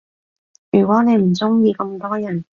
[0.71, 2.43] 如果你唔鐘意咁多人